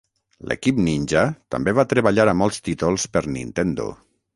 L'equip 0.51 0.79
Ninja 0.87 1.25
també 1.57 1.75
va 1.83 1.87
treballar 1.95 2.29
a 2.33 2.37
molts 2.43 2.61
títols 2.71 3.11
per 3.17 3.27
Nintendo. 3.39 3.93